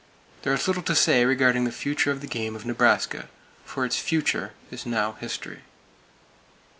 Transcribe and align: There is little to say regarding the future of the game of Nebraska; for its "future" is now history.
There 0.41 0.55
is 0.55 0.67
little 0.67 0.81
to 0.81 0.95
say 0.95 1.25
regarding 1.25 1.65
the 1.65 1.71
future 1.71 2.09
of 2.09 2.21
the 2.21 2.27
game 2.27 2.55
of 2.55 2.65
Nebraska; 2.65 3.29
for 3.63 3.85
its 3.85 3.97
"future" 3.99 4.53
is 4.71 4.83
now 4.83 5.11
history. 5.11 5.59